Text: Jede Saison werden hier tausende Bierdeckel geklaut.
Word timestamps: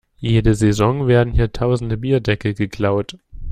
Jede 0.17 0.55
Saison 0.55 1.05
werden 1.07 1.31
hier 1.31 1.51
tausende 1.51 1.95
Bierdeckel 1.95 2.55
geklaut. 2.55 3.19